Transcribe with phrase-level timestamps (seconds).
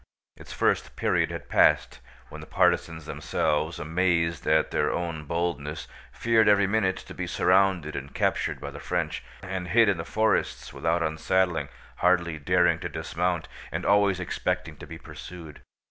[0.35, 1.99] Its first period had passed:
[2.29, 7.95] when the partisans themselves, amazed at their own boldness, feared every minute to be surrounded
[7.95, 12.89] and captured by the French, and hid in the forests without unsaddling, hardly daring to
[12.89, 15.61] dismount and always expecting to be pursued.